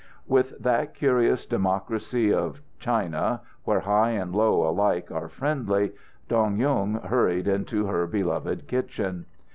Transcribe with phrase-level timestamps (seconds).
[0.25, 5.91] With that curious democracy of China, where high and low alike are friendly,
[6.27, 9.27] Dong Yung hurried into her beloved kitchen.